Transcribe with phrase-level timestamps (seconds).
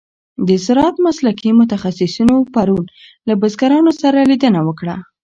[0.47, 2.85] د زراعت مسلکي متخصصینو پرون
[3.27, 4.95] له بزګرانو سره لیدنه وکړه.